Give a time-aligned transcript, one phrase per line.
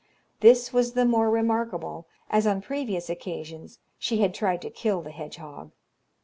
[0.39, 5.11] This was the more remarkable, as on previous occasions she had tried to kill the
[5.11, 5.73] hedgehog.